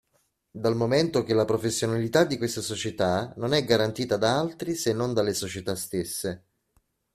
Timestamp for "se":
4.73-4.93